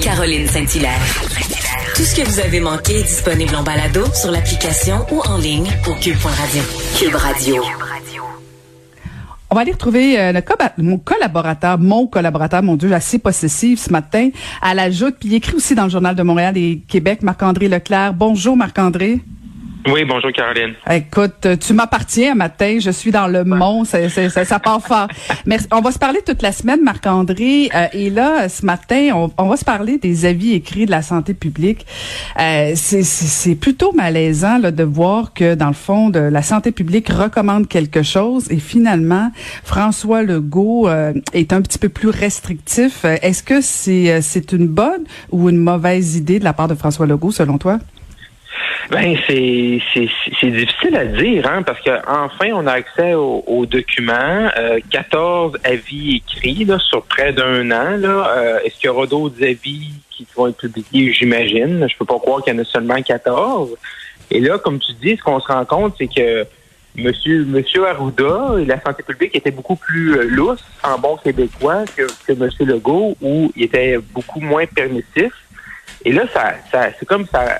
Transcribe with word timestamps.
Caroline 0.00 0.46
Saint-Hilaire. 0.46 1.00
Tout 1.96 2.04
ce 2.04 2.14
que 2.14 2.22
vous 2.24 2.38
avez 2.38 2.60
manqué 2.60 3.00
est 3.00 3.02
disponible 3.02 3.52
en 3.56 3.64
balado 3.64 4.04
sur 4.14 4.30
l'application 4.30 5.04
ou 5.10 5.20
en 5.22 5.38
ligne 5.38 5.66
au 5.88 5.94
cube.radio. 5.94 6.62
Cube 6.96 7.16
Radio. 7.16 7.64
On 9.50 9.56
va 9.56 9.62
aller 9.62 9.72
retrouver 9.72 10.20
euh, 10.20 10.40
mon 10.76 10.98
collaborateur, 10.98 11.80
mon 11.80 12.06
collaborateur, 12.06 12.62
mon 12.62 12.76
Dieu, 12.76 12.92
assez 12.92 13.18
possessif 13.18 13.80
ce 13.80 13.90
matin, 13.90 14.30
à 14.62 14.72
la 14.74 14.88
joute, 14.88 15.16
puis 15.18 15.30
il 15.30 15.34
écrit 15.34 15.54
aussi 15.54 15.74
dans 15.74 15.84
le 15.84 15.90
Journal 15.90 16.14
de 16.14 16.22
Montréal 16.22 16.56
et 16.56 16.80
Québec, 16.86 17.22
Marc-André 17.22 17.66
Leclerc. 17.66 18.14
Bonjour 18.14 18.56
Marc-André. 18.56 19.18
Oui, 19.90 20.04
bonjour 20.04 20.32
Caroline. 20.32 20.74
Écoute, 20.90 21.46
tu 21.60 21.72
m'appartiens 21.72 22.32
un 22.32 22.34
matin, 22.34 22.78
je 22.78 22.90
suis 22.90 23.10
dans 23.10 23.26
le 23.26 23.44
monde, 23.44 23.86
ça, 23.86 24.08
ça, 24.08 24.44
ça, 24.44 24.58
part 24.58 24.82
fort. 24.82 25.08
Merci. 25.46 25.66
On 25.72 25.80
va 25.80 25.92
se 25.92 25.98
parler 25.98 26.20
toute 26.26 26.42
la 26.42 26.52
semaine, 26.52 26.82
Marc-André. 26.82 27.70
Euh, 27.74 27.86
et 27.92 28.10
là, 28.10 28.48
ce 28.48 28.66
matin, 28.66 29.10
on, 29.14 29.32
on, 29.38 29.48
va 29.48 29.56
se 29.56 29.64
parler 29.64 29.96
des 29.98 30.26
avis 30.26 30.52
écrits 30.52 30.84
de 30.84 30.90
la 30.90 31.00
santé 31.00 31.32
publique. 31.32 31.86
Euh, 32.38 32.72
c'est 32.74 33.54
plutôt 33.54 33.92
malaisant 33.92 34.58
là, 34.58 34.72
de 34.72 34.84
voir 34.84 35.32
que, 35.32 35.54
dans 35.54 35.68
le 35.68 35.72
fond, 35.72 36.10
de, 36.10 36.18
la 36.18 36.42
santé 36.42 36.70
publique 36.70 37.08
recommande 37.08 37.66
quelque 37.66 38.02
chose 38.02 38.50
et 38.50 38.58
finalement, 38.58 39.30
François 39.64 40.22
Legault 40.22 40.88
euh, 40.88 41.14
est 41.32 41.52
un 41.52 41.62
petit 41.62 41.78
peu 41.78 41.88
plus 41.88 42.10
restrictif. 42.10 43.04
Est-ce 43.04 43.42
que 43.42 43.60
c'est 43.60 44.20
c'est 44.20 44.52
une 44.52 44.66
bonne 44.66 45.04
ou 45.30 45.48
une 45.48 45.58
mauvaise 45.58 46.16
idée 46.16 46.38
de 46.38 46.44
la 46.44 46.52
part 46.52 46.68
de 46.68 46.74
François 46.74 47.06
Legault, 47.06 47.30
selon 47.30 47.56
toi? 47.56 47.78
Ben 48.90 49.18
c'est 49.26 49.80
c'est 50.40 50.50
difficile 50.50 50.96
à 50.96 51.04
dire 51.04 51.46
hein, 51.46 51.62
parce 51.62 51.78
que 51.82 51.90
enfin 52.06 52.52
on 52.54 52.66
a 52.66 52.72
accès 52.72 53.12
aux, 53.12 53.66
documents, 53.66 54.48
euh, 54.56 54.78
14 54.90 55.58
avis 55.62 56.16
écrits 56.16 56.64
là, 56.64 56.78
sur 56.78 57.02
près 57.02 57.34
d'un 57.34 57.70
an 57.70 57.98
là. 57.98 58.34
Euh, 58.36 58.60
est-ce 58.64 58.76
qu'il 58.76 58.86
y 58.86 58.88
aura 58.88 59.06
d'autres 59.06 59.42
avis 59.42 59.90
qui 60.10 60.26
vont 60.34 60.46
être 60.48 60.56
publiés? 60.56 61.12
J'imagine. 61.12 61.86
Je 61.86 61.96
peux 61.98 62.06
pas 62.06 62.18
croire 62.18 62.42
qu'il 62.42 62.54
y 62.54 62.56
en 62.56 62.62
a 62.62 62.64
seulement 62.64 63.02
14. 63.02 63.76
Et 64.30 64.40
là, 64.40 64.58
comme 64.58 64.78
tu 64.78 64.92
dis, 64.94 65.16
ce 65.16 65.22
qu'on 65.22 65.40
se 65.40 65.48
rend 65.48 65.64
compte, 65.66 65.94
c'est 65.98 66.08
que 66.08 66.46
Monsieur, 66.96 67.44
Monsieur 67.44 67.86
Arruda 67.86 68.54
et 68.58 68.64
la 68.64 68.80
santé 68.80 69.02
publique 69.02 69.36
était 69.36 69.50
beaucoup 69.50 69.76
plus 69.76 70.16
euh, 70.16 70.24
lousse 70.24 70.64
en 70.82 70.98
bon 70.98 71.16
québécois 71.16 71.84
que, 71.94 72.06
que 72.26 72.32
Monsieur 72.32 72.64
Legault, 72.64 73.16
où 73.20 73.52
il 73.54 73.64
était 73.64 73.98
beaucoup 73.98 74.40
moins 74.40 74.64
permissif. 74.66 75.32
Et 76.04 76.12
là, 76.12 76.22
ça, 76.32 76.54
ça 76.72 76.88
c'est 76.98 77.06
comme 77.06 77.26
ça 77.26 77.58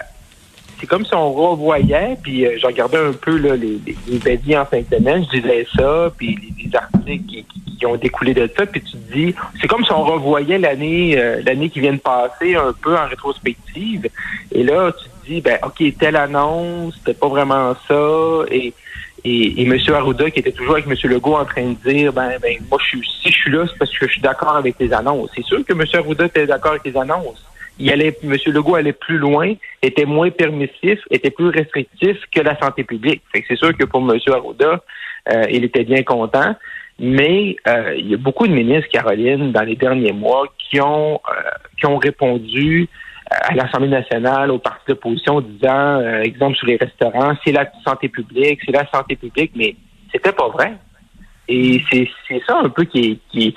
c'est 0.78 0.86
comme 0.86 1.04
si 1.04 1.14
on 1.14 1.32
revoyait, 1.32 2.16
puis 2.22 2.46
euh, 2.46 2.56
je 2.60 2.66
regardais 2.66 2.98
un 2.98 3.12
peu 3.12 3.36
là, 3.36 3.56
les, 3.56 3.80
les, 3.86 4.38
les 4.46 4.56
en 4.56 4.64
fin 4.64 4.80
de 4.80 4.96
semaine, 4.96 5.24
je 5.24 5.40
disais 5.40 5.66
ça, 5.76 6.12
puis 6.16 6.38
les, 6.56 6.76
articles 6.76 7.24
qui, 7.26 7.44
qui, 7.78 7.86
ont 7.86 7.96
découlé 7.96 8.34
de 8.34 8.48
ça, 8.56 8.66
puis 8.66 8.82
tu 8.82 8.92
te 8.92 9.12
dis, 9.12 9.34
c'est 9.60 9.66
comme 9.66 9.84
si 9.84 9.92
on 9.92 10.04
revoyait 10.04 10.58
l'année 10.58 11.18
euh, 11.18 11.40
l'année 11.44 11.70
qui 11.70 11.80
vient 11.80 11.94
de 11.94 11.98
passer 11.98 12.54
un 12.54 12.72
peu 12.72 12.96
en 12.96 13.06
rétrospective, 13.06 14.08
et 14.52 14.62
là, 14.62 14.92
tu 14.92 15.04
te 15.08 15.26
dis, 15.26 15.40
ben 15.40 15.58
ok, 15.62 15.82
telle 15.98 16.16
annonce, 16.16 16.94
c'était 16.98 17.18
pas 17.18 17.28
vraiment 17.28 17.74
ça, 17.86 18.44
et 18.50 18.74
et, 19.24 19.62
et 19.62 19.66
M. 19.66 19.76
Arruda, 19.94 20.30
qui 20.30 20.38
était 20.38 20.52
toujours 20.52 20.74
avec 20.74 20.86
M. 20.86 20.94
Legault 21.10 21.34
en 21.34 21.44
train 21.44 21.70
de 21.70 21.90
dire, 21.90 22.12
ben, 22.12 22.38
ben 22.40 22.56
moi, 22.70 22.78
je 22.80 22.86
suis, 22.86 23.10
si 23.20 23.32
je 23.32 23.36
suis 23.36 23.50
là, 23.50 23.64
c'est 23.66 23.76
parce 23.76 23.90
que 23.90 24.06
je 24.06 24.12
suis 24.12 24.20
d'accord 24.20 24.54
avec 24.54 24.76
les 24.78 24.92
annonces. 24.92 25.30
C'est 25.34 25.44
sûr 25.44 25.64
que 25.66 25.72
M. 25.72 25.82
Arruda 25.92 26.26
était 26.26 26.46
d'accord 26.46 26.72
avec 26.72 26.84
les 26.84 26.96
annonces 26.96 27.44
il 27.78 27.92
allait, 27.92 28.16
M. 28.22 28.36
Legault 28.46 28.74
allait 28.74 28.92
plus 28.92 29.18
loin, 29.18 29.54
était 29.82 30.04
moins 30.04 30.30
permissif, 30.30 30.98
était 31.10 31.30
plus 31.30 31.48
restrictif 31.48 32.16
que 32.32 32.40
la 32.40 32.58
santé 32.58 32.84
publique. 32.84 33.22
c'est 33.32 33.56
sûr 33.56 33.76
que 33.76 33.84
pour 33.84 34.00
M. 34.00 34.18
Arruda, 34.32 34.82
euh, 35.32 35.44
il 35.50 35.64
était 35.64 35.84
bien 35.84 36.02
content. 36.02 36.56
Mais 37.00 37.54
euh, 37.68 37.94
il 37.96 38.08
y 38.08 38.14
a 38.14 38.16
beaucoup 38.16 38.48
de 38.48 38.52
ministres, 38.52 38.90
Caroline, 38.90 39.52
dans 39.52 39.62
les 39.62 39.76
derniers 39.76 40.12
mois, 40.12 40.52
qui 40.58 40.80
ont 40.80 41.14
euh, 41.14 41.42
qui 41.78 41.86
ont 41.86 41.98
répondu 41.98 42.88
à 43.30 43.54
l'Assemblée 43.54 43.88
nationale, 43.88 44.50
aux 44.50 44.58
partis 44.58 44.84
d'opposition, 44.88 45.40
disant, 45.40 46.00
exemple 46.22 46.56
sur 46.56 46.66
les 46.66 46.76
restaurants, 46.76 47.36
c'est 47.44 47.52
la 47.52 47.70
santé 47.86 48.08
publique, 48.08 48.58
c'est 48.64 48.72
la 48.72 48.88
santé 48.90 49.16
publique, 49.16 49.52
mais 49.54 49.76
c'était 50.10 50.32
pas 50.32 50.48
vrai. 50.48 50.72
Et 51.46 51.82
c'est 51.90 52.08
ça 52.46 52.58
un 52.64 52.70
peu 52.70 52.84
qui 52.84 53.20
qui, 53.30 53.54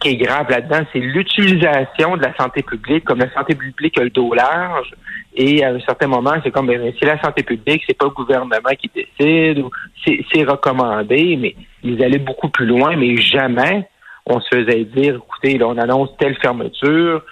qui 0.00 0.10
est 0.10 0.16
grave 0.16 0.50
là-dedans, 0.50 0.80
c'est 0.92 1.00
l'utilisation 1.00 2.16
de 2.16 2.22
la 2.22 2.34
santé 2.36 2.62
publique, 2.62 3.04
comme 3.04 3.18
la 3.18 3.32
santé 3.32 3.54
publique 3.54 3.98
a 3.98 4.04
le 4.04 4.10
dos 4.10 4.32
large, 4.34 4.92
et 5.34 5.64
à 5.64 5.70
un 5.70 5.80
certain 5.80 6.06
moment, 6.06 6.34
c'est 6.42 6.50
comme, 6.50 6.66
ben, 6.66 6.92
c'est 6.98 7.06
la 7.06 7.20
santé 7.20 7.42
publique, 7.42 7.82
c'est 7.86 7.96
pas 7.96 8.06
le 8.06 8.12
gouvernement 8.12 8.70
qui 8.78 8.90
décide, 8.94 9.58
ou 9.58 9.70
c'est 10.04 10.44
recommandé, 10.44 11.36
mais 11.36 11.54
ils 11.82 12.02
allaient 12.02 12.18
beaucoup 12.18 12.48
plus 12.48 12.66
loin, 12.66 12.96
mais 12.96 13.16
jamais 13.16 13.88
on 14.26 14.40
se 14.40 14.48
faisait 14.48 14.84
dire, 14.84 15.16
écoutez, 15.16 15.58
là, 15.58 15.68
on 15.68 15.78
annonce 15.78 16.10
telle 16.18 16.36
fermeture, 16.36 17.22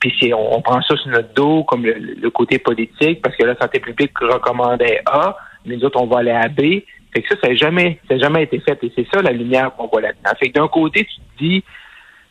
puis 0.00 0.32
on, 0.32 0.56
on, 0.56 0.62
prend 0.62 0.80
ça 0.82 0.96
sur 0.96 1.08
notre 1.08 1.32
dos 1.34 1.64
comme 1.64 1.84
le, 1.84 2.30
côté 2.30 2.58
politique, 2.58 3.22
parce 3.22 3.36
que 3.36 3.44
la 3.44 3.56
santé 3.56 3.80
publique 3.80 4.12
recommandait 4.20 5.00
A, 5.06 5.36
mais 5.64 5.76
nous 5.76 5.84
autres, 5.84 6.00
on 6.00 6.06
va 6.06 6.18
aller 6.18 6.30
à 6.30 6.48
B. 6.48 6.82
Fait 7.12 7.22
que 7.22 7.28
ça, 7.28 7.40
ça 7.42 7.48
n'a 7.48 7.54
jamais, 7.54 7.98
ça 8.08 8.18
jamais 8.18 8.42
été 8.42 8.60
fait. 8.60 8.78
Et 8.82 8.92
c'est 8.94 9.06
ça 9.12 9.22
la 9.22 9.32
lumière 9.32 9.74
qu'on 9.76 9.86
voit 9.86 10.00
là-dedans. 10.00 10.30
Fait 10.38 10.48
que 10.50 10.58
d'un 10.58 10.68
côté, 10.68 11.04
tu 11.04 11.16
te 11.16 11.44
dis, 11.44 11.64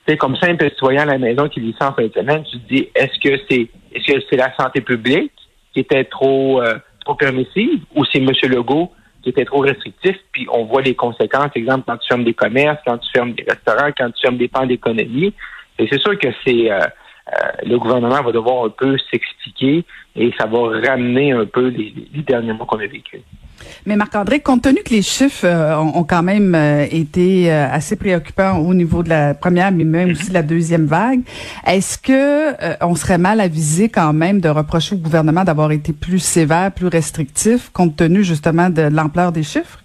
c'est 0.07 0.17
comme 0.17 0.35
simple 0.37 0.69
citoyen 0.69 1.01
à 1.01 1.05
la 1.05 1.17
maison 1.17 1.49
qui 1.49 1.59
lit 1.59 1.75
ça 1.79 1.89
en 1.89 1.93
fin 1.93 2.03
de 2.03 2.13
semaine, 2.13 2.43
tu 2.43 2.59
te 2.59 2.73
dis, 2.73 2.89
est-ce 2.95 3.19
que 3.19 3.41
c'est 3.49 3.67
est-ce 3.93 4.13
que 4.13 4.19
c'est 4.29 4.37
la 4.37 4.55
santé 4.55 4.81
publique 4.81 5.31
qui 5.73 5.79
était 5.81 6.05
trop 6.05 6.61
euh, 6.61 6.75
trop 7.03 7.15
permissive 7.15 7.81
ou 7.95 8.05
c'est 8.05 8.19
M. 8.19 8.31
Legault 8.43 8.91
qui 9.23 9.29
était 9.29 9.45
trop 9.45 9.59
restrictif, 9.59 10.15
puis 10.31 10.47
on 10.49 10.63
voit 10.65 10.81
les 10.81 10.95
conséquences, 10.95 11.49
exemple, 11.55 11.83
quand 11.85 11.97
tu 11.97 12.07
fermes 12.07 12.23
des 12.23 12.33
commerces, 12.33 12.79
quand 12.85 12.97
tu 12.97 13.09
fermes 13.11 13.33
des 13.33 13.43
restaurants, 13.43 13.91
quand 13.97 14.09
tu 14.11 14.21
fermes 14.21 14.37
des 14.37 14.47
pans 14.47 14.65
d'économie. 14.65 15.33
Et 15.79 15.87
c'est 15.91 15.99
sûr 15.99 16.17
que 16.17 16.29
c'est 16.45 16.71
euh, 16.71 16.79
euh, 16.79 17.51
le 17.65 17.77
gouvernement 17.77 18.21
va 18.21 18.31
devoir 18.31 18.65
un 18.65 18.69
peu 18.69 18.97
s'expliquer 19.11 19.83
et 20.15 20.33
ça 20.39 20.45
va 20.45 20.79
ramener 20.87 21.33
un 21.33 21.45
peu 21.45 21.67
les, 21.67 21.93
les 22.13 22.21
derniers 22.21 22.53
mois 22.53 22.65
qu'on 22.65 22.79
a 22.79 22.87
vécu. 22.87 23.21
Mais 23.87 23.95
Marc-André, 23.95 24.41
compte 24.41 24.63
tenu 24.63 24.83
que 24.83 24.89
les 24.89 25.01
chiffres 25.01 25.45
euh, 25.45 25.77
ont, 25.77 26.03
quand 26.03 26.21
même 26.21 26.53
euh, 26.55 26.85
été 26.91 27.49
euh, 27.49 27.69
assez 27.71 27.95
préoccupants 27.95 28.57
au 28.57 28.73
niveau 28.73 29.01
de 29.01 29.07
la 29.07 29.33
première, 29.33 29.71
mais 29.71 29.85
même 29.85 30.11
aussi 30.11 30.27
de 30.27 30.33
la 30.33 30.43
deuxième 30.43 30.87
vague, 30.87 31.21
est-ce 31.65 31.97
que 31.97 32.83
on 32.83 32.95
serait 32.95 33.17
mal 33.17 33.39
avisé 33.39 33.87
quand 33.87 34.11
même 34.11 34.41
de 34.41 34.49
reprocher 34.49 34.95
au 34.95 34.97
gouvernement 34.97 35.45
d'avoir 35.45 35.71
été 35.71 35.93
plus 35.93 36.19
sévère, 36.19 36.73
plus 36.73 36.87
restrictif, 36.87 37.69
compte 37.69 37.95
tenu 37.95 38.25
justement 38.25 38.69
de 38.69 38.81
l'ampleur 38.81 39.31
des 39.31 39.43
chiffres? 39.43 39.79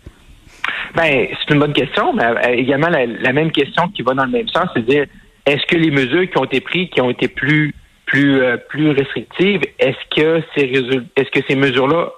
Ben, 0.97 1.29
c'est 1.31 1.55
une 1.55 1.61
bonne 1.61 1.73
question, 1.73 2.13
mais 2.13 2.59
également 2.59 2.89
la, 2.89 3.07
la, 3.07 3.33
même 3.33 3.53
question 3.53 3.87
qui 3.95 4.03
va 4.03 4.15
dans 4.15 4.25
le 4.25 4.33
même 4.33 4.49
sens, 4.49 4.67
c'est 4.75 4.85
dire 4.85 5.07
est-ce 5.47 5.65
que 5.69 5.77
les 5.77 5.93
mesures 5.93 6.29
qui 6.29 6.39
ont 6.39 6.45
été 6.45 6.61
prises, 6.61 6.89
qui 6.91 7.01
ont 7.01 7.11
été 7.11 7.29
plus 7.29 7.73
plus 8.13 8.43
euh, 8.43 8.59
plus 8.59 8.91
restrictive, 8.91 9.63
est-ce 9.79 10.05
que 10.15 11.41
ces 11.49 11.57
mesures-là 11.57 12.11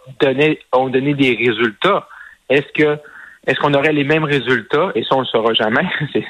ont 0.72 0.88
donné 0.88 1.15
des 1.15 1.34
résultats? 1.37 2.09
Est-ce 2.50 3.60
qu'on 3.60 3.75
aurait 3.75 3.93
les 3.93 4.03
mêmes 4.03 4.25
résultats? 4.25 4.91
Et 4.97 5.05
ça, 5.05 5.15
on 5.15 5.21
le 5.21 5.27
saura 5.27 5.55
jamais. 5.55 5.87
c'est 6.12 6.25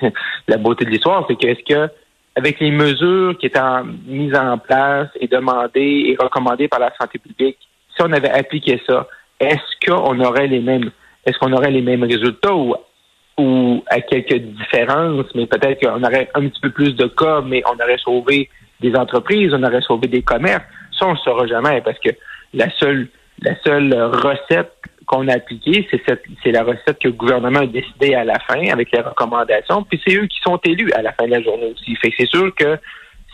la 0.49 0.59
beauté 0.59 0.85
de 0.85 0.91
l'histoire, 0.91 1.25
c'est 1.27 1.41
que 1.41 1.47
est-ce 1.47 1.65
que 1.65 1.91
avec 2.37 2.61
les 2.61 2.73
mesures 2.73 3.39
qui 3.39 3.47
étaient 3.47 3.61
mises 4.07 4.37
en 4.37 4.59
place 4.59 5.09
et 5.19 5.29
demandées 5.29 6.05
et 6.09 6.17
recommandées 6.21 6.69
par 6.69 6.81
la 6.81 6.93
santé 7.01 7.19
publique, 7.19 7.57
si 7.97 8.03
on 8.03 8.13
avait 8.13 8.31
appliqué 8.31 8.83
ça, 8.87 9.09
est-ce 9.41 9.87
qu'on 9.87 10.21
aurait 10.21 10.49
les 10.49 10.61
mêmes 10.61 10.91
résultats 12.05 12.55
ou 12.55 13.83
à 13.89 14.01
quelques 14.03 14.43
différences, 14.43 15.27
mais 15.35 15.47
peut-être 15.47 15.81
qu'on 15.81 16.03
aurait 16.03 16.29
un 16.35 16.49
petit 16.49 16.61
peu 16.61 16.71
plus 16.71 16.95
de 16.95 17.07
cas, 17.07 17.41
mais 17.41 17.63
on 17.67 17.83
aurait 17.83 17.99
sauvé 17.99 18.51
des 18.81 18.95
entreprises, 18.95 19.53
on 19.55 19.63
aurait 19.63 19.81
sauvé 19.83 20.09
des 20.09 20.23
commerces. 20.23 20.65
Ça, 20.99 21.07
on 21.07 21.11
ne 21.11 21.15
le 21.15 21.21
saura 21.21 21.47
jamais 21.47 21.81
parce 21.81 21.99
que 21.99 22.11
la 22.53 22.71
seule, 22.79 23.09
la 23.43 23.55
seule 23.65 23.93
recette 23.95 24.73
qu'on 25.07 25.29
a 25.29 25.35
appliquée, 25.35 25.87
c'est 25.91 26.01
cette, 26.07 26.23
c'est 26.43 26.53
la 26.53 26.63
recette 26.63 26.99
que 26.99 27.09
le 27.09 27.15
gouvernement 27.15 27.61
a 27.61 27.67
décidé 27.67 28.15
à 28.15 28.25
la 28.25 28.39
fin 28.41 28.67
avec 28.71 28.91
les 28.93 29.01
recommandations. 29.01 29.83
Puis 29.85 30.01
c'est 30.07 30.17
eux 30.17 30.27
qui 30.27 30.39
sont 30.41 30.59
élus 30.65 30.93
à 30.93 31.03
la 31.03 31.13
fin 31.13 31.27
de 31.27 31.33
la 31.33 31.43
journée 31.43 31.73
aussi. 31.75 31.95
Fait 31.97 32.11
que 32.11 32.17
c'est 32.19 32.29
sûr 32.29 32.55
que 32.55 32.79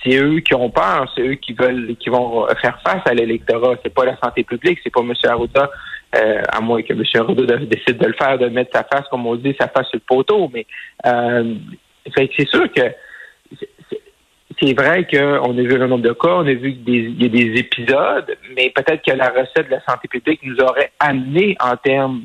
c'est 0.03 0.17
eux 0.17 0.41
qui 0.41 0.55
ont 0.55 0.71
peur, 0.71 1.11
c'est 1.15 1.23
eux 1.23 1.35
qui 1.35 1.53
veulent, 1.53 1.95
qui 1.99 2.09
vont 2.09 2.47
faire 2.61 2.81
face 2.83 3.03
à 3.05 3.15
l'électorat. 3.15 3.75
C'est 3.83 3.95
pas 3.95 4.05
la 4.05 4.17
santé 4.17 4.45
publique, 4.45 4.79
c'est 4.83 4.93
pas 4.93 5.01
M. 5.01 5.13
Arruda, 5.25 5.71
euh, 6.17 6.43
à 6.51 6.61
moins 6.61 6.83
que 6.83 6.93
M. 6.93 7.03
Arruda 7.15 7.57
décide 7.59 7.99
de 7.99 8.07
le 8.07 8.15
faire, 8.15 8.39
de 8.39 8.49
mettre 8.49 8.71
sa 8.75 8.85
face, 8.85 9.07
comme 9.11 9.27
on 9.27 9.37
dit, 9.37 9.55
sa 9.61 9.69
face 9.69 9.89
sur 9.89 9.99
le 9.99 10.17
poteau. 10.17 10.51
Mais 10.53 10.67
euh, 11.07 11.55
c'est 12.17 12.49
sûr 12.49 12.73
que 12.73 12.83
c'est 14.61 14.75
vrai 14.75 15.07
qu'on 15.07 15.59
a 15.59 15.63
vu 15.63 15.83
un 15.83 15.87
nombre 15.87 16.05
de 16.05 16.13
cas, 16.13 16.29
on 16.29 16.47
a 16.47 16.53
vu 16.53 16.75
qu'il 16.75 17.23
y 17.23 17.25
a 17.25 17.29
des 17.29 17.61
épisodes, 17.61 18.37
mais 18.55 18.71
peut-être 18.71 19.03
que 19.05 19.17
la 19.17 19.29
recette 19.29 19.67
de 19.67 19.73
la 19.73 19.81
santé 19.85 20.09
publique 20.09 20.41
nous 20.43 20.57
aurait 20.61 20.93
amené 20.99 21.57
en 21.61 21.77
termes 21.77 22.25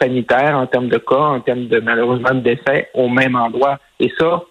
sanitaires, 0.00 0.56
en 0.56 0.66
termes 0.66 0.88
de 0.88 0.98
cas, 0.98 1.14
en 1.14 1.40
termes 1.40 1.68
de 1.68 1.78
malheureusement 1.80 2.34
de 2.34 2.40
décès 2.40 2.90
au 2.94 3.08
même 3.08 3.36
endroit. 3.36 3.78
Et 4.00 4.12
ça, 4.18 4.42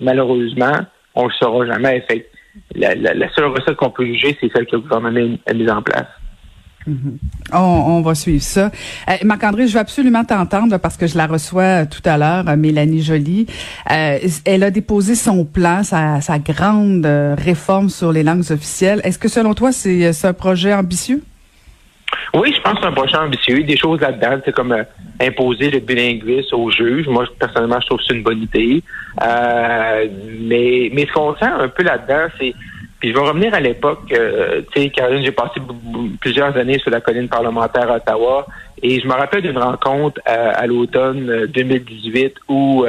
malheureusement, 0.00 0.78
on 1.14 1.24
ne 1.24 1.28
le 1.28 1.34
saura 1.34 1.66
jamais. 1.66 2.00
Fait 2.08 2.30
la, 2.74 3.28
seule 3.34 3.46
recette 3.46 3.76
qu'on 3.76 3.90
peut 3.90 4.06
juger, 4.06 4.36
c'est 4.40 4.50
celle 4.52 4.66
que 4.66 4.76
le 4.76 4.82
gouvernement 4.82 5.36
a 5.46 5.52
mise 5.52 5.70
en 5.70 5.82
place. 5.82 6.06
Mhm. 6.90 7.18
On, 7.52 8.00
va 8.02 8.14
suivre 8.14 8.42
ça. 8.42 8.70
Euh, 9.08 9.12
Marc-André, 9.24 9.66
je 9.66 9.74
veux 9.74 9.80
absolument 9.80 10.24
t'entendre 10.24 10.78
parce 10.78 10.96
que 10.96 11.06
je 11.06 11.16
la 11.16 11.26
reçois 11.26 11.86
tout 11.86 12.02
à 12.04 12.16
l'heure, 12.16 12.44
Mélanie 12.56 13.02
Joly. 13.02 13.46
elle 13.86 14.62
a 14.62 14.70
déposé 14.70 15.14
son 15.14 15.44
plan, 15.44 15.82
sa, 15.82 16.38
grande 16.38 17.06
réforme 17.38 17.88
sur 17.90 18.12
les 18.12 18.22
langues 18.22 18.50
officielles. 18.50 19.00
Est-ce 19.04 19.18
que 19.18 19.28
selon 19.28 19.54
toi, 19.54 19.72
c'est 19.72 20.24
un 20.24 20.32
projet 20.32 20.74
ambitieux? 20.74 21.22
Oui, 22.34 22.52
je 22.56 22.60
pense 22.60 22.74
que 22.74 22.80
c'est 22.80 22.86
un 22.86 22.92
projet 22.92 23.16
ambitieux. 23.16 23.62
Des 23.62 23.76
choses 23.76 24.00
là-dedans, 24.00 24.40
c'est 24.44 24.52
comme 24.52 24.72
euh, 24.72 24.84
imposer 25.20 25.70
le 25.70 25.80
bilinguisme 25.80 26.54
aux 26.54 26.70
juges. 26.70 27.08
Moi, 27.08 27.24
personnellement, 27.38 27.80
je 27.80 27.86
trouve 27.86 27.98
que 27.98 28.04
c'est 28.06 28.14
une 28.14 28.22
bonne 28.22 28.42
idée. 28.42 28.82
Euh, 29.22 30.06
mais, 30.40 30.90
mais 30.92 31.06
ce 31.06 31.12
qu'on 31.12 31.34
sent 31.36 31.44
un 31.44 31.68
peu 31.68 31.82
là-dedans, 31.82 32.32
c'est 32.38 32.54
puis 33.00 33.10
je 33.10 33.14
vais 33.14 33.20
revenir 33.20 33.52
à 33.54 33.60
l'époque, 33.60 34.00
euh, 34.12 34.62
tu 34.72 34.82
sais, 34.82 34.90
Caroline, 34.90 35.24
j'ai 35.24 35.32
passé 35.32 35.60
plusieurs 36.20 36.56
années 36.56 36.78
sur 36.78 36.90
la 36.90 37.00
colline 37.00 37.28
parlementaire 37.28 37.90
à 37.90 37.96
Ottawa 37.96 38.46
et 38.82 39.00
je 39.00 39.06
me 39.06 39.12
rappelle 39.12 39.42
d'une 39.42 39.58
rencontre 39.58 40.20
à, 40.24 40.66
l'automne 40.66 41.46
2018 41.46 42.36
où 42.48 42.84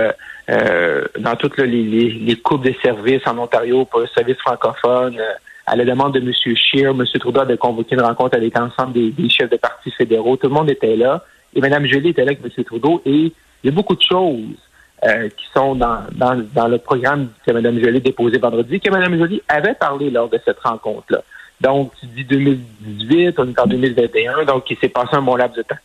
dans 0.47 1.35
toutes 1.37 1.57
les, 1.57 1.65
les, 1.65 2.09
les 2.11 2.35
coupes 2.35 2.63
de 2.63 2.73
services 2.81 3.25
en 3.25 3.37
Ontario 3.37 3.85
pour 3.85 4.01
le 4.01 4.07
service 4.07 4.37
francophone, 4.37 5.17
à 5.65 5.75
la 5.75 5.85
demande 5.85 6.13
de 6.13 6.19
M. 6.19 6.33
Scheer, 6.33 6.89
M. 6.89 7.05
Trudeau 7.19 7.39
avait 7.39 7.57
convoqué 7.57 7.95
une 7.95 8.01
rencontre 8.01 8.35
avec 8.35 8.57
l'ensemble 8.57 8.93
des, 8.93 9.29
chefs 9.29 9.49
de 9.49 9.57
partis 9.57 9.91
fédéraux. 9.91 10.35
Tout 10.35 10.47
le 10.47 10.53
monde 10.53 10.69
était 10.69 10.95
là. 10.95 11.23
Et 11.55 11.61
Mme 11.61 11.85
Joly 11.85 12.09
était 12.09 12.25
là 12.25 12.31
avec 12.31 12.43
M. 12.43 12.63
Trudeau. 12.65 13.01
Et 13.05 13.31
il 13.31 13.33
y 13.63 13.69
a 13.69 13.71
beaucoup 13.71 13.95
de 13.95 14.01
choses 14.01 14.57
euh, 15.03 15.29
qui 15.29 15.45
sont 15.53 15.75
dans, 15.75 16.01
dans, 16.11 16.67
le 16.67 16.77
programme 16.77 17.29
que 17.45 17.51
Mme 17.51 17.79
Joly 17.79 18.01
déposé 18.01 18.37
vendredi, 18.37 18.79
que 18.79 18.89
Mme 18.89 19.17
Joly 19.17 19.41
avait 19.47 19.73
parlé 19.73 20.09
lors 20.09 20.29
de 20.29 20.39
cette 20.45 20.59
rencontre-là. 20.59 21.23
Donc, 21.59 21.91
tu 21.99 22.05
dis 22.07 22.23
2018, 22.23 23.39
on 23.39 23.49
est 23.49 23.59
en 23.59 23.67
2021, 23.67 24.45
donc 24.45 24.69
il 24.69 24.77
s'est 24.77 24.89
passé 24.89 25.09
un 25.13 25.21
bon 25.21 25.35
laps 25.35 25.57
de 25.57 25.63
temps. 25.63 25.77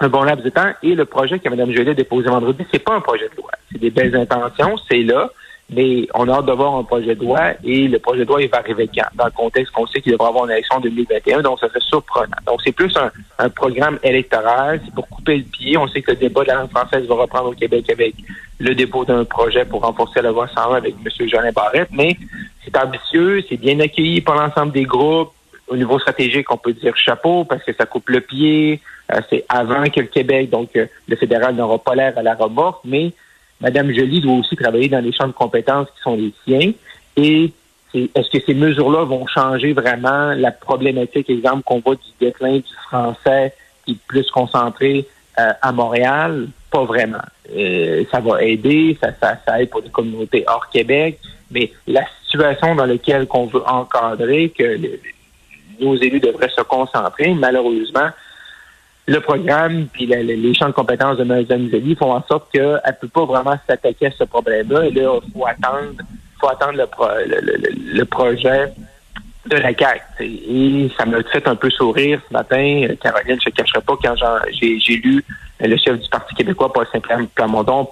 Un 0.00 0.08
bon 0.08 0.22
laps 0.22 0.44
de 0.44 0.50
temps. 0.50 0.72
Et 0.82 0.94
le 0.94 1.04
projet 1.04 1.38
que 1.38 1.48
Mme 1.48 1.72
Joly 1.72 1.90
a 1.90 1.94
déposé 1.94 2.28
vendredi, 2.28 2.64
c'est 2.72 2.78
pas 2.78 2.94
un 2.94 3.00
projet 3.00 3.28
de 3.28 3.36
loi. 3.36 3.50
C'est 3.70 3.78
des 3.78 3.90
belles 3.90 4.14
intentions, 4.16 4.76
c'est 4.88 5.02
là 5.02 5.30
mais 5.72 6.06
on 6.14 6.28
a 6.28 6.34
hâte 6.34 6.46
de 6.46 6.52
voir 6.52 6.76
un 6.76 6.84
projet 6.84 7.14
de 7.14 7.20
loi 7.20 7.52
et 7.64 7.88
le 7.88 7.98
projet 7.98 8.24
de 8.24 8.28
loi, 8.28 8.42
il 8.42 8.48
va 8.48 8.58
arriver 8.58 8.88
quand? 8.94 9.06
Dans 9.14 9.24
le 9.24 9.30
contexte 9.30 9.72
qu'on 9.72 9.86
sait 9.86 10.00
qu'il 10.00 10.12
devra 10.12 10.28
avoir 10.28 10.44
une 10.44 10.52
élection 10.52 10.76
en 10.76 10.80
2021, 10.80 11.42
donc 11.42 11.60
ça 11.60 11.68
serait 11.68 11.80
surprenant. 11.80 12.36
Donc, 12.46 12.60
c'est 12.64 12.72
plus 12.72 12.92
un, 13.38 13.48
programme 13.50 13.98
électoral, 14.02 14.80
c'est 14.84 14.94
pour 14.94 15.08
couper 15.08 15.38
le 15.38 15.44
pied. 15.44 15.76
On 15.76 15.88
sait 15.88 16.02
que 16.02 16.12
le 16.12 16.16
débat 16.16 16.42
de 16.42 16.48
la 16.48 16.54
langue 16.54 16.70
française 16.70 17.06
va 17.06 17.14
reprendre 17.14 17.50
au 17.50 17.52
Québec 17.52 17.88
avec 17.90 18.14
le 18.58 18.74
dépôt 18.74 19.04
d'un 19.04 19.24
projet 19.24 19.64
pour 19.64 19.82
renforcer 19.82 20.22
la 20.22 20.30
voix 20.30 20.48
101 20.48 20.74
avec 20.76 20.94
M. 21.04 21.28
Jean 21.28 21.52
Barrette, 21.52 21.88
mais 21.92 22.16
c'est 22.64 22.76
ambitieux, 22.76 23.42
c'est 23.48 23.56
bien 23.56 23.78
accueilli 23.80 24.20
par 24.20 24.36
l'ensemble 24.36 24.72
des 24.72 24.84
groupes. 24.84 25.32
Au 25.68 25.76
niveau 25.76 25.98
stratégique, 25.98 26.50
on 26.50 26.58
peut 26.58 26.72
dire 26.72 26.96
chapeau 26.96 27.44
parce 27.44 27.62
que 27.64 27.72
ça 27.72 27.86
coupe 27.86 28.10
le 28.10 28.20
pied. 28.20 28.80
Euh, 29.12 29.20
c'est 29.30 29.44
avant 29.48 29.84
que 29.88 30.00
le 30.00 30.06
Québec, 30.06 30.50
donc 30.50 30.70
euh, 30.76 30.86
le 31.08 31.16
fédéral 31.16 31.54
n'aura 31.54 31.78
pas 31.78 31.94
l'air 31.94 32.16
à 32.16 32.22
la 32.22 32.34
remorque, 32.34 32.80
mais 32.84 33.12
Madame 33.62 33.92
Joly 33.92 34.20
doit 34.20 34.34
aussi 34.34 34.56
travailler 34.56 34.88
dans 34.88 35.00
les 35.00 35.12
champs 35.12 35.28
de 35.28 35.32
compétences 35.32 35.86
qui 35.96 36.02
sont 36.02 36.16
les 36.16 36.34
siens. 36.44 36.72
Et 37.16 37.52
est-ce 37.94 38.28
que 38.28 38.44
ces 38.44 38.54
mesures-là 38.54 39.04
vont 39.04 39.26
changer 39.26 39.72
vraiment 39.72 40.32
la 40.34 40.50
problématique, 40.50 41.30
exemple, 41.30 41.62
qu'on 41.62 41.80
voit 41.80 41.94
du 41.94 42.10
déclin 42.20 42.56
du 42.56 42.74
français 42.88 43.54
qui 43.86 43.92
est 43.92 43.98
plus 44.08 44.28
concentré 44.30 45.06
euh, 45.38 45.52
à 45.62 45.72
Montréal? 45.72 46.48
Pas 46.70 46.84
vraiment. 46.84 47.22
Euh, 47.54 48.04
ça 48.10 48.18
va 48.20 48.42
aider, 48.42 48.98
ça, 49.00 49.10
ça, 49.20 49.62
aide 49.62 49.70
pour 49.70 49.80
les 49.80 49.90
communautés 49.90 50.44
hors 50.48 50.68
Québec, 50.70 51.20
mais 51.50 51.70
la 51.86 52.02
situation 52.24 52.74
dans 52.74 52.86
laquelle 52.86 53.26
qu'on 53.26 53.46
veut 53.46 53.62
encadrer, 53.66 54.48
que 54.56 54.80
nos 55.80 55.96
élus 55.96 56.20
devraient 56.20 56.48
se 56.48 56.62
concentrer, 56.62 57.34
malheureusement, 57.34 58.08
le 59.06 59.18
programme 59.20 59.86
puis 59.92 60.06
les 60.06 60.54
champs 60.54 60.68
de 60.68 60.72
compétences 60.72 61.18
de 61.18 61.24
Mme 61.24 61.96
font 61.96 62.12
en 62.12 62.22
sorte 62.26 62.50
qu'elle 62.52 62.80
ne 62.86 62.92
peut 63.00 63.08
pas 63.08 63.24
vraiment 63.24 63.56
s'attaquer 63.66 64.06
à 64.06 64.10
ce 64.12 64.24
problème-là. 64.24 64.86
Et 64.86 64.90
là, 64.92 65.18
il 65.24 65.32
faut 65.32 65.46
attendre, 65.46 65.92
faut 66.40 66.48
attendre 66.48 66.74
le, 66.74 67.98
le, 67.98 68.04
projet 68.04 68.72
de 69.46 69.56
la 69.56 69.74
CAQ. 69.74 70.02
Et 70.20 70.90
ça 70.96 71.04
m'a 71.04 71.22
fait 71.24 71.46
un 71.48 71.56
peu 71.56 71.68
sourire 71.70 72.20
ce 72.28 72.32
matin. 72.32 72.86
Caroline, 73.02 73.38
je 73.42 73.48
ne 73.48 73.54
cacherai 73.54 73.80
pas, 73.80 73.94
quand 74.02 74.14
j'ai 74.52 74.96
lu 74.96 75.24
le 75.60 75.76
chef 75.76 76.00
du 76.00 76.08
Parti 76.08 76.34
québécois, 76.34 76.72
Paul 76.72 76.86
Saint-Pierre 76.92 77.20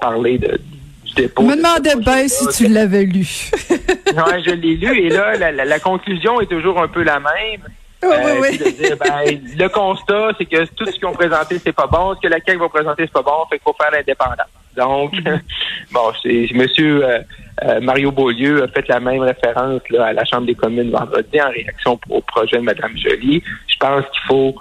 parler 0.00 0.38
de, 0.38 0.60
du 1.04 1.14
dépôt. 1.14 1.42
Je 1.42 1.48
me 1.48 1.56
demandais 1.56 1.96
bien 1.96 2.28
si 2.28 2.46
tu 2.56 2.68
l'avais 2.68 3.04
lu. 3.04 3.50
oui, 3.70 4.42
je 4.46 4.52
l'ai 4.52 4.76
lu. 4.76 5.06
Et 5.06 5.08
là, 5.08 5.36
la 5.50 5.80
conclusion 5.80 6.40
est 6.40 6.46
toujours 6.46 6.80
un 6.80 6.88
peu 6.88 7.02
la 7.02 7.18
même. 7.18 7.62
Euh, 8.02 8.96
ben, 8.96 9.40
le 9.58 9.68
constat, 9.68 10.30
c'est 10.38 10.46
que 10.46 10.64
tout 10.74 10.86
ce 10.86 10.92
qu'ils 10.92 11.06
ont 11.06 11.12
présenté, 11.12 11.58
c'est 11.58 11.72
pas 11.72 11.86
bon. 11.86 12.14
Ce 12.14 12.20
que 12.20 12.28
la 12.28 12.40
CAQ 12.40 12.58
va 12.58 12.68
présenter, 12.68 13.02
c'est 13.04 13.12
pas 13.12 13.22
bon. 13.22 13.44
Fait 13.50 13.58
qu'il 13.58 13.64
faut 13.64 13.76
faire 13.78 13.90
l'indépendance. 13.90 14.48
Donc, 14.76 15.12
mm-hmm. 15.12 15.40
bon, 15.92 16.12
c'est 16.22 16.48
Monsieur 16.54 17.04
euh, 17.04 17.18
euh, 17.64 17.80
Mario 17.80 18.10
Beaulieu 18.10 18.62
a 18.62 18.68
fait 18.68 18.88
la 18.88 19.00
même 19.00 19.20
référence 19.20 19.82
là, 19.90 20.06
à 20.06 20.12
la 20.12 20.24
Chambre 20.24 20.46
des 20.46 20.54
communes 20.54 20.90
vendredi 20.90 21.40
en 21.42 21.50
réaction 21.50 22.00
au 22.08 22.20
projet 22.22 22.56
de 22.56 22.62
Mme 22.62 22.96
Joly. 22.96 23.42
Je 23.66 23.76
pense 23.76 24.04
qu'il 24.06 24.22
faut, 24.26 24.54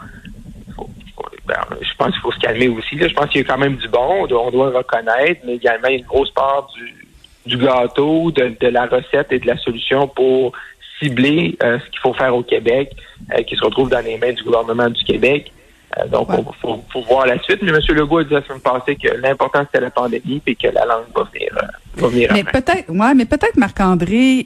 ben, 1.47 1.55
je 1.81 1.95
pense 1.97 2.11
qu'il 2.11 2.21
faut 2.21 2.31
se 2.31 2.39
calmer 2.39 2.67
aussi. 2.67 2.95
Là. 2.95 3.07
Je 3.07 3.13
pense 3.13 3.27
qu'il 3.29 3.41
y 3.41 3.43
a 3.43 3.47
quand 3.47 3.57
même 3.57 3.77
du 3.77 3.87
bon, 3.87 4.23
on 4.23 4.27
doit, 4.27 4.49
le 4.51 4.77
reconnaître, 4.77 5.41
mais 5.45 5.55
également 5.55 5.87
une 5.87 6.03
grosse 6.03 6.31
part 6.31 6.69
du, 6.75 7.07
du 7.45 7.57
gâteau, 7.57 8.31
de, 8.31 8.53
de, 8.59 8.67
la 8.67 8.85
recette 8.85 9.31
et 9.31 9.39
de 9.39 9.47
la 9.47 9.57
solution 9.57 10.07
pour 10.07 10.51
cibler 11.01 11.57
euh, 11.63 11.79
ce 11.79 11.89
qu'il 11.89 11.99
faut 11.99 12.13
faire 12.13 12.35
au 12.35 12.43
Québec, 12.43 12.91
euh, 13.33 13.43
qui 13.43 13.55
se 13.55 13.63
retrouve 13.63 13.89
dans 13.89 14.03
les 14.03 14.17
mains 14.17 14.33
du 14.33 14.43
gouvernement 14.43 14.89
du 14.89 15.03
Québec. 15.03 15.51
Euh, 15.97 16.07
donc, 16.07 16.29
il 16.31 16.43
faut, 16.61 17.01
voir 17.07 17.25
la 17.25 17.39
suite. 17.39 17.61
Mais 17.61 17.71
M. 17.71 17.79
Legault 17.89 18.19
a 18.19 18.23
dit 18.23 18.33
la 18.33 18.43
semaine 18.43 18.61
passée 18.61 18.95
que 18.95 19.09
l'important, 19.17 19.65
c'était 19.65 19.83
la 19.83 19.89
pandémie 19.89 20.41
et 20.45 20.55
que 20.55 20.67
la 20.67 20.85
langue 20.85 21.05
va 21.15 21.23
venir, 21.33 21.49
va 21.95 22.07
venir 22.07 22.29
Mais 22.33 22.43
peut-être, 22.43 22.89
ouais, 22.89 23.13
mais 23.15 23.25
peut-être, 23.25 23.57
Marc-André, 23.57 24.45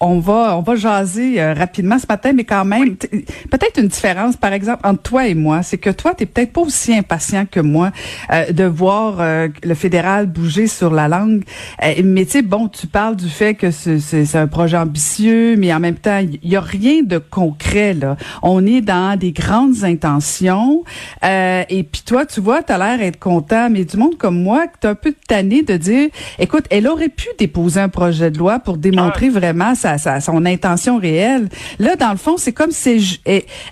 on 0.00 0.18
va 0.18 0.56
on 0.56 0.62
va 0.62 0.74
jaser 0.74 1.40
euh, 1.40 1.54
rapidement 1.54 1.98
ce 1.98 2.06
matin, 2.08 2.32
mais 2.32 2.44
quand 2.44 2.64
même, 2.64 2.96
peut-être 2.96 3.80
une 3.80 3.88
différence, 3.88 4.36
par 4.36 4.52
exemple, 4.52 4.86
entre 4.86 5.02
toi 5.02 5.26
et 5.26 5.34
moi, 5.34 5.62
c'est 5.62 5.78
que 5.78 5.90
toi, 5.90 6.14
tu 6.14 6.26
peut-être 6.26 6.52
pas 6.52 6.60
aussi 6.62 6.94
impatient 6.94 7.46
que 7.46 7.60
moi 7.60 7.90
euh, 8.30 8.52
de 8.52 8.64
voir 8.64 9.16
euh, 9.20 9.48
le 9.62 9.74
fédéral 9.74 10.26
bouger 10.26 10.66
sur 10.66 10.92
la 10.92 11.08
langue. 11.08 11.44
mais 12.02 12.24
tu 12.24 12.32
sais, 12.32 12.42
bon, 12.42 12.68
tu 12.68 12.86
parles 12.86 13.16
du 13.16 13.28
fait 13.28 13.54
que 13.54 13.70
c'est 13.70 14.36
un 14.36 14.46
projet 14.46 14.76
ambitieux, 14.76 15.56
mais 15.56 15.72
en 15.72 15.80
même 15.80 15.96
temps, 15.96 16.18
il 16.18 16.48
y 16.48 16.56
a 16.56 16.60
rien 16.60 17.02
de 17.02 17.18
concret 17.18 17.94
là. 17.94 18.16
On 18.42 18.66
est 18.66 18.80
dans 18.80 19.18
des 19.18 19.32
grandes 19.32 19.84
intentions. 19.84 20.84
et 21.22 21.88
puis 21.90 22.02
toi, 22.04 22.26
tu 22.26 22.40
vois, 22.40 22.62
tu 22.62 22.72
as 22.72 22.78
l'air 22.78 22.98
d'être 22.98 23.18
content, 23.18 23.70
mais 23.70 23.84
du 23.84 23.96
monde 23.96 24.16
comme 24.16 24.42
moi, 24.42 24.66
tu 24.80 24.86
un 24.86 24.94
peu 24.94 25.14
tanné 25.28 25.62
de 25.62 25.76
dire, 25.76 26.08
écoute, 26.38 26.64
elle 26.70 26.88
aurait 26.88 27.08
pu 27.08 27.28
déposer 27.38 27.80
un 27.80 27.88
projet 27.88 28.30
de 28.30 28.38
loi 28.38 28.58
pour 28.58 28.76
démontrer 28.76 29.28
ah. 29.28 29.38
vraiment 29.38 29.74
sa 29.98 30.20
son 30.20 30.44
intention 30.46 30.98
réelle. 30.98 31.48
Là, 31.78 31.96
dans 31.96 32.10
le 32.10 32.16
fond, 32.16 32.36
c'est 32.36 32.52
comme 32.52 32.70
si 32.70 33.20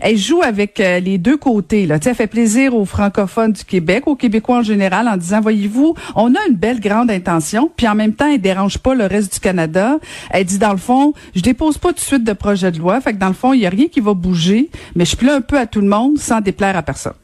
elle, 0.01 0.17
joue 0.17 0.43
avec 0.43 0.81
euh, 0.81 1.01
les 1.01 1.19
deux 1.19 1.37
côtés. 1.37 1.87
Là. 1.87 1.97
Elle 2.05 2.15
fait 2.15 2.27
plaisir 2.27 2.75
aux 2.75 2.85
francophones 2.85 3.53
du 3.53 3.65
Québec, 3.65 4.07
aux 4.07 4.17
Québécois 4.17 4.59
en 4.59 4.63
général, 4.63 5.09
en 5.09 5.17
disant, 5.17 5.41
voyez-vous, 5.41 5.95
on 6.15 6.35
a 6.35 6.39
une 6.49 6.57
belle 6.57 6.81
grande 6.81 7.11
intention, 7.11 7.71
puis 7.77 7.89
en 7.89 7.95
même 7.95 8.15
temps, 8.15 8.31
elle 8.31 8.41
dérange 8.41 8.79
pas 8.79 8.95
le 8.95 9.07
reste 9.07 9.35
du 9.35 9.41
Canada. 9.41 9.99
Elle 10.31 10.45
dit, 10.45 10.59
dans 10.59 10.73
le 10.73 10.79
fond, 10.79 11.15
je 11.35 11.41
dépose 11.41 11.79
pas 11.79 11.89
tout 11.89 11.95
de 11.95 12.01
suite 12.01 12.25
de 12.25 12.33
projet 12.33 12.71
de 12.71 12.79
loi, 12.79 13.01
fait 13.01 13.13
que 13.13 13.19
dans 13.19 13.29
le 13.29 13.35
fond, 13.35 13.53
il 13.53 13.61
y 13.61 13.67
a 13.67 13.71
rien 13.71 13.89
qui 13.89 14.01
va 14.01 14.15
bouger, 14.15 14.71
mais 14.95 15.05
je 15.05 15.17
plains 15.17 15.37
un 15.37 15.41
peu 15.41 15.59
à 15.59 15.67
tout 15.67 15.81
le 15.81 15.89
monde 15.89 16.19
sans 16.19 16.41
déplaire 16.41 16.77
à 16.77 16.83
personne. 16.83 17.15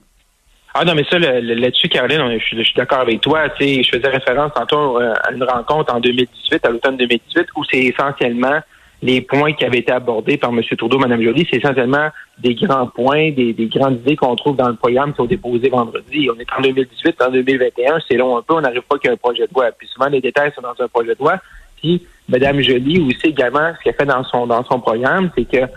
Ah 0.74 0.84
non, 0.84 0.94
mais 0.94 1.04
ça, 1.10 1.18
là-dessus, 1.18 1.88
Caroline, 1.88 2.38
je, 2.38 2.62
suis 2.62 2.74
d'accord 2.76 3.00
avec 3.00 3.20
toi. 3.20 3.48
Tu 3.58 3.64
sais, 3.64 3.82
je 3.82 3.96
faisais 3.96 4.08
référence 4.08 4.52
tantôt 4.54 5.00
euh, 5.00 5.12
à 5.24 5.32
une 5.32 5.42
rencontre 5.42 5.92
en 5.92 5.98
2018, 5.98 6.64
à 6.64 6.70
l'automne 6.70 6.96
2018, 6.96 7.48
où 7.56 7.64
c'est 7.64 7.78
essentiellement 7.78 8.60
les 9.00 9.20
points 9.20 9.52
qui 9.52 9.64
avaient 9.64 9.78
été 9.78 9.92
abordés 9.92 10.36
par 10.36 10.50
M. 10.50 10.60
Trudeau, 10.76 10.98
Mme 10.98 11.22
Joly, 11.22 11.46
c'est 11.48 11.58
essentiellement 11.58 12.08
des 12.38 12.54
grands 12.54 12.88
points, 12.88 13.30
des, 13.30 13.54
grandes 13.72 14.00
idées 14.00 14.16
qu'on 14.16 14.34
trouve 14.34 14.56
dans 14.56 14.68
le 14.68 14.74
programme 14.74 15.12
qui 15.12 15.18
sont 15.18 15.26
déposées 15.26 15.68
vendredi. 15.68 16.28
On 16.34 16.38
est 16.38 16.46
en 16.56 16.62
2018, 16.62 17.22
en 17.22 17.30
2021, 17.30 17.98
c'est 18.08 18.16
long 18.16 18.36
un 18.36 18.42
peu, 18.42 18.54
on 18.54 18.60
n'arrive 18.60 18.82
pas 18.82 18.98
qu'à 18.98 19.12
un 19.12 19.16
projet 19.16 19.46
de 19.46 19.54
loi. 19.54 19.70
Puis 19.76 19.86
souvent, 19.88 20.08
les 20.08 20.20
détails 20.20 20.52
sont 20.54 20.62
dans 20.62 20.74
un 20.80 20.88
projet 20.88 21.14
de 21.14 21.18
loi. 21.20 21.38
Puis 21.76 22.02
Mme 22.28 22.60
Joly 22.60 23.00
aussi 23.00 23.28
également, 23.28 23.72
ce 23.78 23.84
qu'elle 23.84 23.94
fait 23.94 24.04
dans 24.04 24.24
son 24.24 24.46
dans 24.46 24.64
son 24.64 24.80
programme, 24.80 25.30
c'est 25.36 25.44
que 25.44 25.70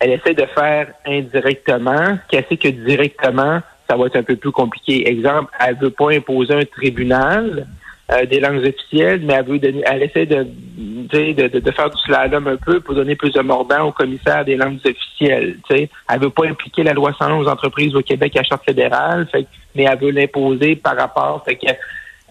elle 0.00 0.10
essaie 0.10 0.34
de 0.34 0.46
faire 0.46 0.88
indirectement, 1.06 2.18
qu'elle 2.28 2.44
sait 2.48 2.56
que 2.56 2.68
directement, 2.68 3.60
ça 3.88 3.96
va 3.96 4.06
être 4.06 4.16
un 4.16 4.22
peu 4.22 4.34
plus 4.34 4.50
compliqué. 4.50 5.08
Exemple, 5.08 5.52
elle 5.60 5.76
veut 5.76 5.90
pas 5.90 6.10
imposer 6.10 6.54
un 6.54 6.64
tribunal, 6.64 7.68
euh, 8.12 8.26
des 8.26 8.40
langues 8.40 8.64
officielles, 8.64 9.20
mais 9.24 9.34
elle 9.34 9.46
veut 9.46 9.58
donner, 9.58 9.82
elle 9.86 10.02
essaie 10.02 10.26
de, 10.26 10.46
de, 10.46 11.58
de, 11.58 11.70
faire 11.70 11.90
du 11.90 12.00
slalom 12.02 12.46
un 12.46 12.56
peu 12.56 12.80
pour 12.80 12.94
donner 12.94 13.16
plus 13.16 13.32
de 13.32 13.40
mordant 13.40 13.88
au 13.88 13.92
commissaire 13.92 14.44
des 14.44 14.56
langues 14.56 14.78
officielles. 14.84 15.56
sais. 15.70 15.88
Elle 16.10 16.20
veut 16.20 16.30
pas 16.30 16.46
impliquer 16.46 16.82
la 16.82 16.92
loi 16.92 17.12
101 17.18 17.36
aux 17.36 17.48
entreprises 17.48 17.94
au 17.94 18.02
Québec 18.02 18.36
à 18.36 18.42
charte 18.42 18.64
fédérale, 18.64 19.26
fait, 19.30 19.46
mais 19.74 19.84
elle 19.84 19.98
veut 19.98 20.10
l'imposer 20.10 20.76
par 20.76 20.96
rapport. 20.96 21.44
Fait 21.44 21.58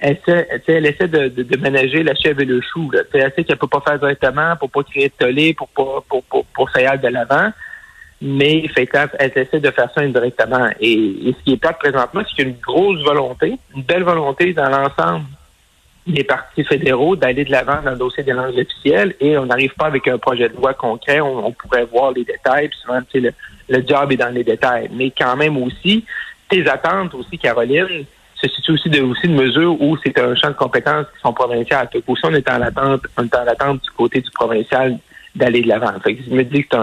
essaie, 0.01 0.47
elle 0.67 0.85
essaie 0.85 1.07
de, 1.07 1.29
de, 1.29 1.57
ménager 1.57 2.03
la 2.03 2.15
chèvre 2.15 2.41
et 2.41 2.45
le 2.45 2.61
chou. 2.61 2.89
Là. 2.91 3.01
Elle 3.13 3.31
sait 3.35 3.43
qu'elle 3.43 3.57
peut 3.57 3.67
pas 3.67 3.81
faire 3.81 3.99
directement 3.99 4.55
pour 4.57 4.69
pas 4.69 4.83
créer 4.83 5.09
de 5.09 5.13
tollé, 5.17 5.53
pour 5.53 5.69
pas 5.69 6.03
pour, 6.07 6.23
pour, 6.23 6.45
pour, 6.45 6.69
de 6.69 7.07
l'avant. 7.07 7.51
mais 8.21 8.67
fait 8.67 8.89
elle 9.19 9.31
essaie 9.35 9.59
de 9.59 9.71
faire 9.71 9.89
ça 9.93 10.01
indirectement. 10.01 10.69
Et, 10.79 11.33
ce 11.37 11.43
qui 11.43 11.53
est 11.53 11.57
plate 11.57 11.79
présentement, 11.79 12.21
c'est 12.27 12.35
qu'il 12.35 12.45
y 12.45 12.47
a 12.47 12.51
une 12.51 12.59
grosse 12.59 13.01
volonté, 13.03 13.57
une 13.75 13.83
belle 13.83 14.03
volonté 14.03 14.53
dans 14.53 14.69
l'ensemble 14.69 15.25
des 16.07 16.23
partis 16.23 16.63
fédéraux 16.63 17.15
d'aller 17.15 17.45
de 17.45 17.51
l'avant 17.51 17.81
dans 17.83 17.91
le 17.91 17.97
dossier 17.97 18.23
des 18.23 18.31
langues 18.31 18.57
officielles 18.57 19.15
et 19.19 19.37
on 19.37 19.45
n'arrive 19.45 19.73
pas 19.75 19.85
avec 19.85 20.07
un 20.07 20.17
projet 20.17 20.49
de 20.49 20.55
loi 20.55 20.73
concret. 20.73 21.21
On, 21.21 21.51
pourrait 21.51 21.85
voir 21.85 22.11
les 22.11 22.23
détails, 22.23 22.69
puis 22.69 22.79
souvent, 22.79 22.99
tu 23.01 23.21
sais, 23.21 23.33
le, 23.69 23.87
job 23.87 24.11
est 24.11 24.17
dans 24.17 24.33
les 24.33 24.43
détails. 24.43 24.89
Mais 24.91 25.11
quand 25.15 25.35
même 25.35 25.57
aussi, 25.57 26.05
tes 26.49 26.67
attentes 26.67 27.13
aussi, 27.13 27.37
Caroline, 27.37 28.05
se 28.35 28.47
situe 28.49 28.71
aussi 28.71 28.89
de, 28.89 29.01
aussi 29.01 29.27
de 29.27 29.33
mesures 29.33 29.79
où 29.79 29.95
c'est 30.03 30.17
un 30.19 30.33
champ 30.35 30.49
de 30.49 30.55
compétences 30.55 31.05
qui 31.13 31.21
sont 31.21 31.33
provinciales. 31.33 31.87
Fait 31.91 32.03
aussi, 32.07 32.25
on 32.25 32.33
est 32.33 32.49
en 32.49 32.61
attente, 32.61 33.01
on 33.17 33.23
est 33.23 33.35
en 33.35 33.47
attente 33.47 33.83
du 33.83 33.91
côté 33.91 34.21
du 34.21 34.31
provincial 34.31 34.97
d'aller 35.35 35.61
de 35.61 35.67
l'avant. 35.67 35.93
Fait 36.03 36.15
que 36.15 36.23
je 36.23 36.33
me 36.33 36.43
dis 36.43 36.65
que 36.65 36.77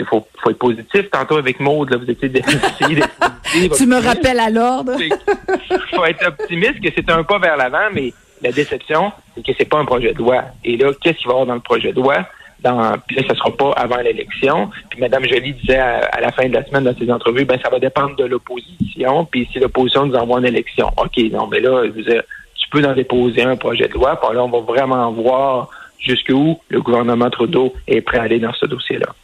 il 0.00 0.06
faut, 0.06 0.26
faut, 0.40 0.50
être 0.50 0.58
positif. 0.58 1.10
Tantôt 1.10 1.38
avec 1.38 1.58
Maude, 1.58 1.90
là, 1.90 1.96
vous 1.96 2.08
étiez 2.08 2.30
Tu 3.76 3.86
me 3.86 4.00
rappelles 4.00 4.38
à 4.38 4.48
l'ordre. 4.48 4.92
Il 5.00 5.80
faut 5.92 6.04
être 6.04 6.26
optimiste 6.26 6.80
que 6.80 6.88
c'est 6.94 7.10
un 7.10 7.24
pas 7.24 7.38
vers 7.38 7.56
l'avant, 7.56 7.88
mais 7.92 8.12
la 8.42 8.52
déception, 8.52 9.12
c'est 9.34 9.44
que 9.44 9.52
c'est 9.58 9.68
pas 9.68 9.78
un 9.78 9.84
projet 9.84 10.12
de 10.12 10.18
loi. 10.18 10.44
Et 10.64 10.76
là, 10.76 10.92
qu'est-ce 11.00 11.18
qu'il 11.18 11.26
va 11.26 11.32
y 11.32 11.34
avoir 11.34 11.46
dans 11.46 11.54
le 11.54 11.60
projet 11.60 11.92
de 11.92 11.96
loi? 11.96 12.26
Dans, 12.60 12.96
puis 13.06 13.16
là, 13.16 13.22
ça 13.28 13.34
sera 13.36 13.50
pas 13.56 13.72
avant 13.76 13.98
l'élection. 13.98 14.70
Puis 14.90 15.00
Mme 15.00 15.28
Joly 15.28 15.52
disait 15.54 15.78
à, 15.78 16.20
la 16.20 16.32
fin 16.32 16.48
de 16.48 16.54
la 16.54 16.64
semaine 16.64 16.84
dans 16.84 16.96
ses 16.96 17.10
entrevues, 17.10 17.44
ben 17.44 17.58
ça 17.62 17.70
va 17.70 17.78
dépendre 17.78 18.16
de 18.16 18.24
l'opposition. 18.24 19.24
Puis 19.26 19.48
si 19.52 19.60
l'opposition 19.60 20.06
nous 20.06 20.14
envoie 20.16 20.40
une 20.40 20.46
élection, 20.46 20.88
ok, 20.96 21.16
non, 21.30 21.46
mais 21.46 21.60
là, 21.60 21.84
je 21.84 21.90
veux 21.90 22.02
dire, 22.02 22.22
tu 22.56 22.68
peux 22.70 22.84
en 22.84 22.94
déposer 22.94 23.42
un 23.42 23.56
projet 23.56 23.86
de 23.86 23.94
loi. 23.94 24.20
Puis 24.20 24.34
là, 24.34 24.42
on 24.42 24.48
va 24.48 24.60
vraiment 24.60 25.12
voir 25.12 25.68
jusqu'où 26.00 26.58
le 26.68 26.80
gouvernement 26.80 27.30
Trudeau 27.30 27.74
est 27.86 28.00
prêt 28.00 28.18
à 28.18 28.22
aller 28.22 28.40
dans 28.40 28.52
ce 28.52 28.66
dossier-là. 28.66 29.14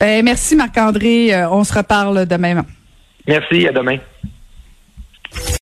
Ben, 0.00 0.24
merci 0.24 0.56
Marc-André. 0.56 1.34
Euh, 1.34 1.50
on 1.50 1.64
se 1.64 1.76
reparle 1.76 2.26
demain. 2.26 2.64
Merci, 3.26 3.68
à 3.68 3.72
demain. 3.72 3.98